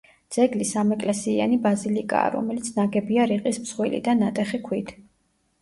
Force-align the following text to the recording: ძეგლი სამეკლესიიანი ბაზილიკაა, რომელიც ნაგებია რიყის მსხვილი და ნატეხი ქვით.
ძეგლი 0.35 0.65
სამეკლესიიანი 0.69 1.59
ბაზილიკაა, 1.67 2.31
რომელიც 2.37 2.71
ნაგებია 2.79 3.29
რიყის 3.33 3.63
მსხვილი 3.67 4.01
და 4.09 4.17
ნატეხი 4.23 4.63
ქვით. 4.69 4.91